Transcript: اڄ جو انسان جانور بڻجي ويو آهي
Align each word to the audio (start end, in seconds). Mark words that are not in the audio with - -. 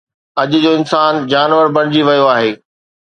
اڄ 0.41 0.49
جو 0.63 0.71
انسان 0.77 1.13
جانور 1.31 1.65
بڻجي 1.75 2.01
ويو 2.07 2.25
آهي 2.35 2.51